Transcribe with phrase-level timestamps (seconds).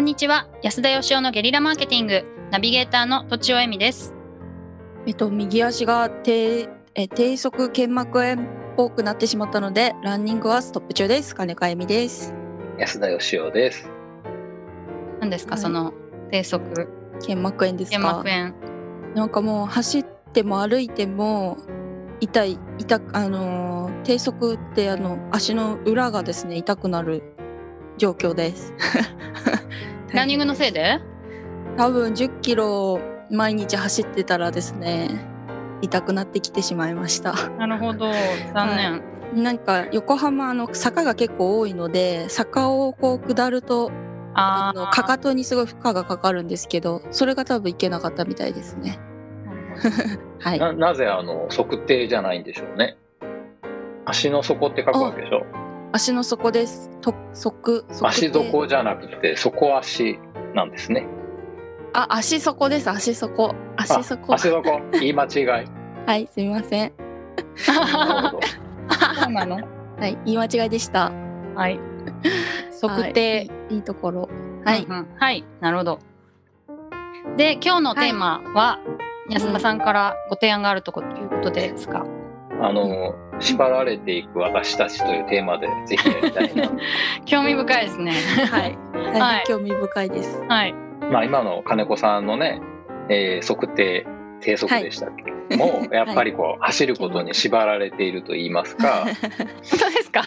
[0.00, 4.14] こんにちは安田義雄のゲリラマーケティングナビゲーターのとちおえみです
[5.06, 8.46] えっと、右足が低え低速腱膜炎っ
[8.78, 11.34] ぽくなってしまったので、ランニングはストップ中です。
[11.34, 12.32] 金子あゆみです。
[12.78, 13.90] 安田義雄です。
[15.20, 15.92] 何ですか、はいその
[16.30, 16.88] 低速
[17.20, 18.54] 腱膜炎です腱か膜炎
[19.14, 21.58] なんかもう走っても歩いても
[22.20, 27.29] 痛い痛くあのー低速ってあの足の裏がですね痛くなる
[28.00, 28.72] 状況です。
[30.12, 31.00] ランニングのせいで？
[31.76, 32.98] 多分10キロ
[33.30, 35.08] 毎日走ってたらですね
[35.82, 37.34] 痛くなってきてしまいました。
[37.58, 38.10] なるほど
[38.54, 39.02] 残
[39.34, 43.92] 念、なんか横浜あの坂が結構多いので坂をこう下ると
[44.34, 48.98] あのかかとにすごい負荷がかかるんですけどそれが多分いけなかったみたいですね。
[50.40, 50.58] はい。
[50.58, 52.96] ななぜあの測定じゃないんでしょうね。
[54.10, 55.44] 足の底って書くわけでしょ？
[55.92, 56.90] 足の底です。
[57.00, 60.18] と底底足底じゃなくて底足
[60.54, 61.06] なんですね。
[61.92, 62.90] あ足底です。
[62.90, 65.66] 足底足底あ足底言い間違い。
[66.06, 66.92] はいすみません。
[67.66, 68.40] なるほど。
[69.22, 69.56] そうなの？
[69.98, 71.12] はい言い間違いでした。
[71.54, 71.80] はい
[72.80, 74.28] 測定、はい、いいいいところ。
[74.64, 74.84] はい。
[74.84, 75.98] うんうんはいなるほど
[77.36, 78.80] で今日のテーマは、
[79.28, 82.04] 安田さんからご提案があるとこいうことですか、
[82.60, 86.70] あの縛られていく私たちというテーマでぜひやりたいな。
[87.26, 88.78] 興味深いですねはい。
[89.14, 90.40] 大変興味深いです。
[90.48, 90.74] はい
[91.10, 92.60] まあ今の金子さんのね、
[93.08, 94.06] えー測定
[94.40, 95.10] 低速でしたっ
[95.50, 99.04] け、もうやっぱりこう、走ることに縛られていると言いますか、
[99.70, 100.22] 本当ですか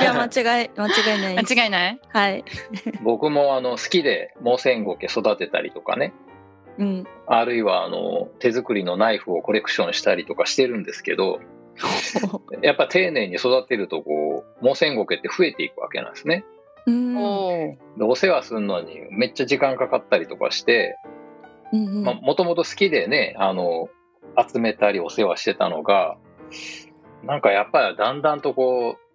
[0.00, 1.38] いや間違い間違いない。
[1.38, 2.00] 間違いない？
[2.08, 2.44] はい。
[3.02, 6.12] 僕もあの好きでモセンゴケ育てたりとかね、
[6.78, 7.04] うん。
[7.26, 11.40] あるいはあの手作りのナイフをコレクションしたりとかしてるんですけど、
[12.62, 16.44] やっぱ丁寧に育てるとこう、モセンゴケって増えていくわけなんですね。
[16.86, 17.16] うん。
[17.16, 20.96] おーでお世話するのにめっちゃ時間かかったりとかして、
[21.72, 23.88] うんうんまあもともと好きでね、あの、
[24.36, 26.16] 集めたりお世話してたのが、
[27.24, 29.06] なんかやっぱりだんだんとこう、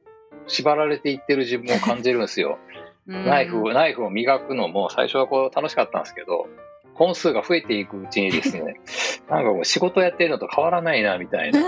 [0.48, 2.58] 縛られていってる自分を感じるんですよ。
[3.08, 6.48] ナイフを、ナイフを磨くのも最初はこう楽しかったんですけど、
[6.94, 8.80] 本数が増えていくうちにですね、
[9.30, 11.60] なんかもう仕事やってるのと変わらないなみたいな。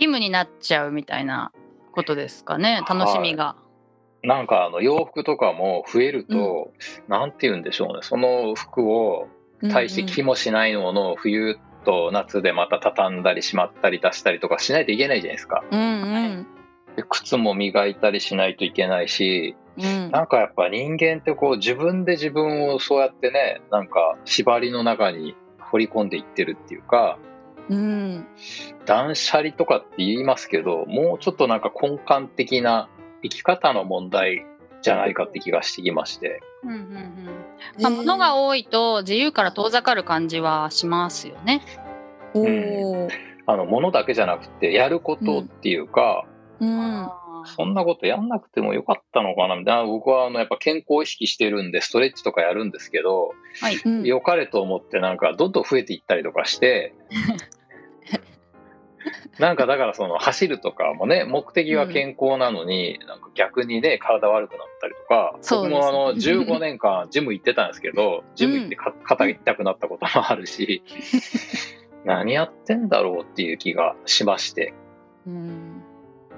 [0.00, 1.52] 義務になっちゃうみたいな
[1.92, 2.82] ことですかね？
[2.88, 3.54] 楽しみが、
[4.22, 6.72] なんかあの洋服とかも増えると、
[7.06, 9.28] なんて言うんでしょうね、その服を
[9.70, 15.62] 対して気もしないものを冬と夏でまた畳んだりしまったり出したりとかしないといけないじゃないですか。
[15.70, 16.46] うんうん。
[16.96, 20.10] で靴も磨いたりしないといけないし、うん。
[20.10, 27.18] なんかやっぱ人間ってこう自分で自分をそうやってね、なんか縛りの中に掘り込んでいってるっていうか、
[27.70, 28.26] うん。
[28.84, 32.88] 断捨離とかって言いますけど、もうちょっとなんか根幹的な
[33.22, 34.44] 生き方の問題
[34.82, 36.42] じゃないかって気がしてきまして。
[36.64, 37.28] うんうんうん
[37.80, 41.62] まあ、物が多いと自由から遠ざかる感じはしますよね。
[42.34, 43.08] おお。
[43.46, 46.26] あの、物だけじゃなくて、やることっていうか、
[46.58, 47.08] うん。
[47.56, 49.84] そんなことやんなくてもよかったのかなみたいな。
[49.84, 53.76] 僕はあの、やっぱ健康を意識してるんで、ストレッチとかやるんですけど、はい。
[53.76, 56.94] うん良かれと思ってなんかどんどん増えていったりとかして、
[59.40, 70.82] なんかだからその走るとかもね、目的は健康なのに、なんか逆にね、体悪くなったりとか、僕もあの15年間 ジム行ってたんですけど、ジム行ってか肩痛くなったこともあるし、
[72.04, 74.74] 何やってんだろうっていう気がしまして。
[75.26, 75.82] うん。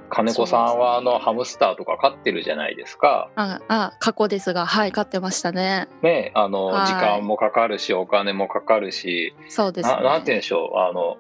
[0.09, 3.31] 金子さんはあのハムスターとか飼ってるじゃないですか。
[3.35, 5.89] あ、あ、過去ですが、はい、買ってましたね。
[6.03, 9.97] ね、あの、はい時間もかかるし、お金もかかるし、そうです、ね。
[9.97, 11.17] ななんて言うんでしょう、あの、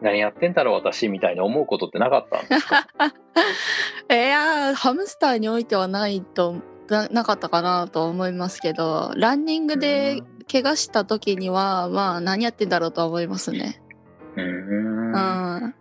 [0.00, 2.86] 何やってんだろう私みたいに思うことってなかったんですか？
[4.10, 6.56] いやーハムスターにおいてはないと
[6.88, 13.82] ななかったかなと思いますけどランニングで怪我した時にはまあ何やってんだろうとは思いますね。
[14.36, 15.12] うん。
[15.12, 15.74] ん、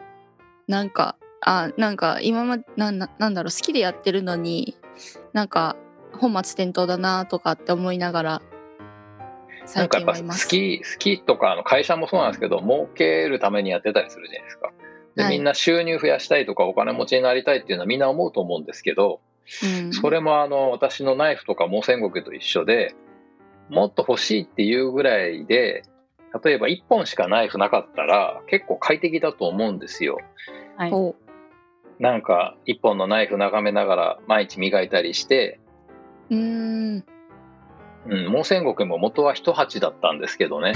[0.67, 4.75] なんかあなんか今まなんななんだろう好きでやってるのに
[5.33, 5.75] なんか
[6.13, 8.54] 本末転倒だなとかって思いながら最
[9.75, 10.33] なんかやっぱ好。
[10.47, 14.71] き、好きとか、あの会社もそうなんですけど、儲けるためにやってたりするじゃないですか。
[15.15, 19.21] で、はいみんな収入増やしたいとか、お金持ちになりたいっていうのはみんな思うと思うんですけど、
[19.63, 22.95] うん、それもあの、私のナイフとかモセンゴケと一緒で、
[23.69, 25.83] もっと欲しいっていうぐらいで、
[26.43, 30.19] 例えば1本しかナイフなかったら結構快適だと思うんですよ。
[30.75, 30.91] はい。
[30.91, 31.15] お
[31.97, 35.59] なんか1本のナイフ眺めながら毎日磨いたりして、
[36.29, 37.05] うーん
[38.07, 40.73] うん、モセンゴケも元は1鉢だったんですけどね。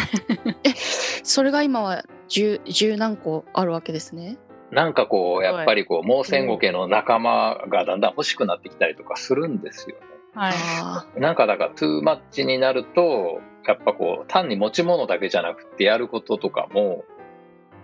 [1.24, 4.38] それが今は十十何個あるわけですね？
[4.72, 10.02] なんかこう、やっぱりこう、モーセンゴケの仲間がだんだん欲しくなってきたりとかするんですよね。
[10.36, 10.54] はい。
[10.84, 17.04] あなんかだから、トゥーマッチになると、やっぱこう、単に持ち物だけじゃなくてやることとかも、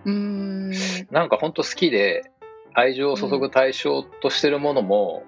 [0.04, 0.70] ーうーん
[1.10, 2.30] なんか本当好きで、
[2.72, 5.24] 愛情を注ぐ対象としてるものも、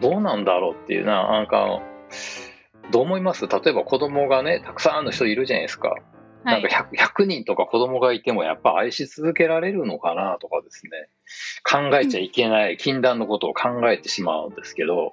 [0.00, 1.80] どうなんだろうっていうな、なんか、
[2.90, 3.46] どう思います？
[3.46, 5.88] 例えば子供がね、たくさんの人いるじゃないですか。
[5.90, 6.02] はい
[6.44, 10.38] なんか 100, 100人とか子供がいてもやっぱ愛し続けられるのかな？
[10.40, 11.08] とかですね。
[11.68, 15.10] 考えちゃいけない禁断のことを考えてしまうんですけど、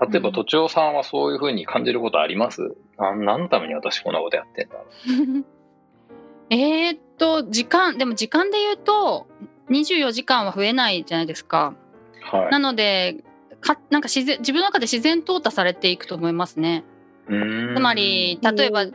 [0.00, 2.74] 例えば、うん都庁さんはそういうふうに感じることあります？
[2.98, 4.84] なん何のために私こんなことやってんだろ
[6.50, 9.26] えーっと時間でも時間で言うと
[9.70, 11.72] 24時間は増えないじゃないですか。
[12.32, 12.36] う。
[12.36, 12.50] はい。
[12.50, 13.16] なので
[13.64, 16.84] かなんか自然自分の中で自然淘汰されていくと思いますね。
[17.28, 17.74] うーん。
[17.76, 18.94] つまり例えばうん。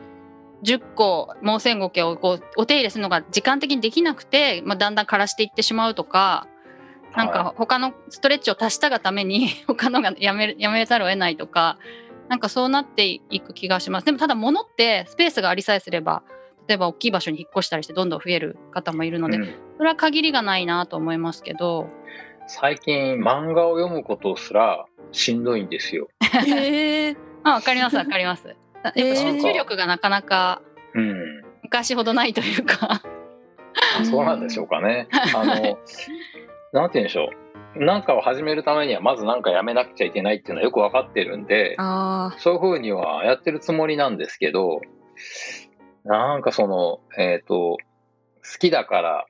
[0.62, 6.46] 10個毛線ゴケをこうお手入れするのが時間的にできなくて、まあ、だんだん枯らしていってしまうとか
[7.16, 11.78] なんはか他のストレッチを足したがために 他のがやめるやめざるを得ないとか
[12.28, 14.06] なんかそうなっていく気がします。
[14.06, 16.22] でもただ物ってスペースがありさえすれば
[16.68, 19.54] 例えば大きい場所に引っ越したりしてどんどん増える方もいるので、うん。
[19.78, 21.88] それは限りがないなと思いますけど
[22.52, 26.08] 最近漫画を読むことすらしんどいんですよ。
[26.20, 28.48] へえあわかりますわかります。
[28.48, 30.60] やっぱえー集中力がなかなか
[30.94, 31.44] うん。
[31.62, 33.02] 昔ほどないというか
[34.00, 35.06] あそうなんでしょうかね。
[35.32, 35.78] あの、なんて
[36.72, 37.30] 言うんでしょ
[37.76, 37.84] う。
[37.84, 44.80] なんかを始めるためには、まずなんかやめなくちゃいけないっていうのはよくわかってるんで、あそういうふうにはやってるつもりなんですけど、
[46.04, 47.78] なんかその、えっ、と、好
[48.58, 49.26] きだから、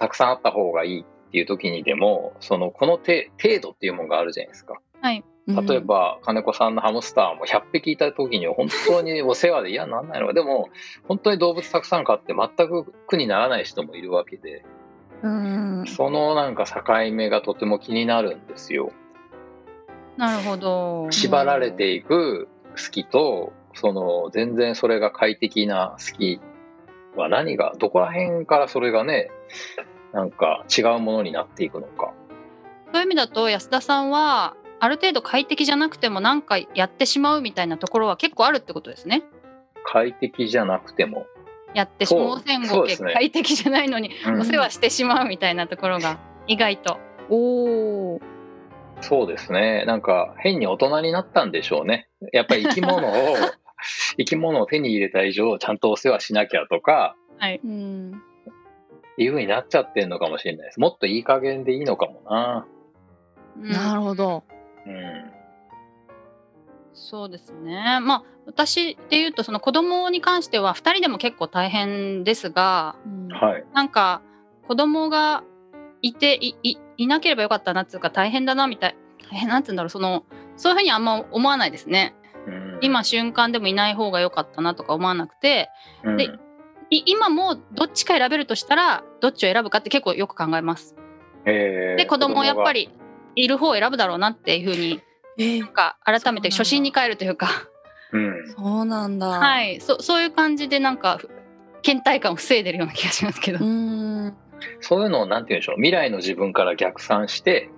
[0.00, 4.80] たくさんあった方がいいっていう時にでも、その、このて程度っていうものがあるじゃないですか。
[5.00, 10.32] はいー例えば、金子さんのハムスターも100匹いた時には本当にお世話で嫌にならないのか。
[10.32, 10.68] でも、
[11.08, 14.64] 本当に動物たくさん飼って全く苦にならない人もいるわけで、
[15.22, 16.82] うんそのなんか境
[17.12, 18.92] 目がとても気になるんですよ。
[20.16, 21.10] なるほど。
[21.10, 26.40] 縛られていく好きと、その全然それが快適な好き
[27.16, 29.30] は何が、どこら辺からそれがね、
[30.12, 32.12] なんか違うものになっていくのか。
[32.92, 39.22] そういう意味だと安田さんはある程度快適じゃなくても何かやってしまうみたいなところは結構あるってことですね。
[39.84, 41.26] 快適じゃなくても。
[41.74, 46.18] やってしそう毛線合計そうですね快適じゃないのにうんお世話してしまうみたいなところが
[46.48, 46.98] 意外と。
[47.28, 48.20] おお
[49.02, 49.84] そうですね。
[49.86, 52.08] なんか変に大人になったんでしょうね。
[52.32, 53.36] やっぱり生き物を、
[54.18, 57.60] 生き物を手に入れた以上、ちゃんとお世話しなきゃとか、はい。
[57.64, 58.22] うん
[59.24, 60.80] いう風になっちゃってんのかもしれないです。
[60.80, 62.66] もっといい加減でいいのかもな。
[63.58, 64.44] うんなるほど
[64.86, 65.30] うん。
[66.94, 67.98] そうですね。
[68.00, 73.64] まあ私で言うとその子供に関しては2人でも結構大変ですがうんはい。
[73.74, 74.22] なんか
[74.66, 75.44] 子供が
[76.02, 78.96] いていいいなければよかったなっていうか大変だなみたい
[79.30, 80.24] 大変なんて言うんだろうその
[80.56, 82.14] そういうふうにあんま思わないですね。
[82.46, 85.68] うん今瞬間でもいない方が良かったなとか思わなくて
[86.04, 86.30] うんでい
[86.90, 90.96] 今もどっちか選べるとしたらどっちを選ぶかって結構よく考えます。
[91.46, 92.90] えーで子供はやっぱがり
[93.36, 95.00] いる方を選ぶだろうなっていうふうに
[95.38, 97.48] えなんか改めて初心に帰るというか
[98.12, 98.54] うん。
[98.56, 101.30] そうなんだはいそそういう感じでなんかふ
[101.82, 103.64] 倦怠感を防いでるような気がしますけど。
[103.64, 104.36] うん
[104.80, 105.76] そういうのをなんて言うんでしょう。
[105.76, 107.70] 未来の自分から逆算して、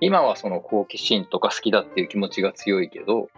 [0.00, 3.28] 今はその好奇心とか好きだっていう気持ちが強いけど、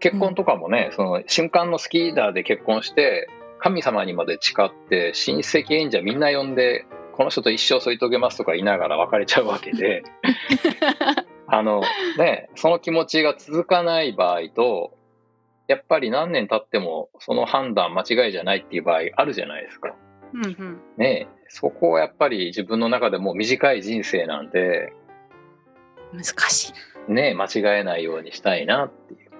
[0.00, 3.28] 結婚とかもね、その瞬間の好きだで結婚して、
[3.60, 10.02] 神様にまで誓って、親戚縁者みんな呼んで、この人と一生添い遂げますとか言いながら別れちゃうわけで、
[11.46, 11.82] あの
[12.16, 14.96] ね、その気持ちが続かない場合と、
[15.68, 19.94] やっぱり何年経ってもその判断間違いじゃないっていう場合あるじゃないですか。
[20.32, 20.80] うんうん。
[20.96, 24.92] ねえ、そこをやっぱり自分の中でも短い人生なんで、
[26.12, 26.72] 難し
[27.08, 29.30] いねえ、間違えないようにしたいなっていう。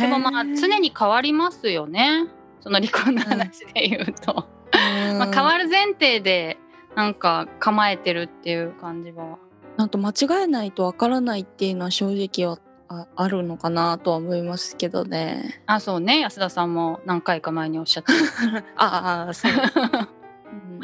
[0.00, 2.26] でもまあ常に変わりますよね
[2.66, 6.58] その離婚の話で言うと、まあ、変わる前提で
[6.96, 9.38] なんか構えてるっていう感じは。
[9.76, 12.58] なんと間違えないとわからないっていうのは正直は
[12.88, 15.62] ああるのかなとは思いますけどね。
[15.66, 16.18] あそうね。
[16.18, 18.12] 安田さんも何回か前におっしゃって。
[18.74, 19.52] ああそう。
[19.52, 20.80] うん。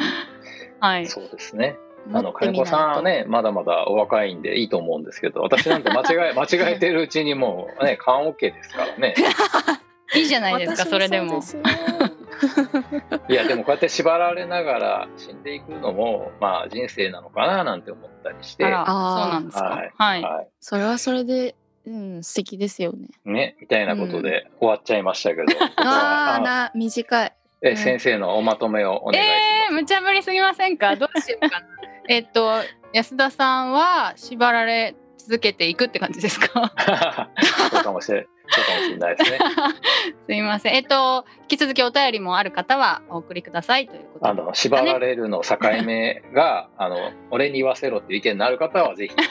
[0.79, 1.07] はい。
[1.07, 1.79] そうですね。
[2.13, 9.17] あの、金子さんはね、まだまだお若いんでいいと思うんですけど、私なんて間違え、間違えてるうちにもうね、缶 OK ですからね。
[10.15, 11.41] いいじゃないですか私それでも。
[13.29, 19.65] いや、でもこうやって縛られながら死んでいくのも、まあ人生なのかななんて思ったりして、あらはそうなんですか？
[19.65, 20.23] はい。
[20.23, 20.47] はい、い。
[20.61, 21.55] それはそれで、
[21.87, 23.09] うん、素敵ですよね。
[23.25, 25.85] ね、みたいなことで終わっちゃいましたけど、こ こあ。
[25.85, 27.33] はああな短い。
[27.65, 29.83] え先生のおまとめをお願いしえー、ます。
[29.83, 30.97] 無茶ぶりすぎませんか？
[30.97, 31.67] どうしようかな。
[32.09, 32.55] えっと
[32.93, 36.73] 安田さんは縛られ続けていくって感じですか？
[37.71, 39.39] そうかもしれそうかもしれないですね。
[40.29, 40.75] すいません。
[40.75, 46.97] えっと引き続きお便りもある方はお送りくださいということあの縛られるの境目が、あの
[47.31, 49.15] 俺に言わせろっていう意見のある方はぜひ。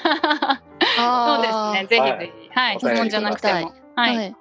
[0.98, 1.86] そうですね。
[1.88, 2.50] ぜひぜひ。
[2.54, 2.80] はい。
[2.80, 3.74] 質問じゃなくても。
[3.96, 4.18] はい。
[4.18, 4.36] はい、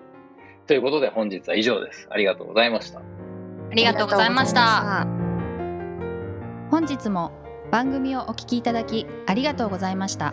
[0.66, 2.09] ということで本日は以上です。
[2.11, 2.99] ありがとうございました。
[3.00, 3.02] あ
[3.73, 5.07] りがとうございました。
[6.71, 7.33] 本日も
[7.73, 10.33] 番組をお聞きいただきありがとうございました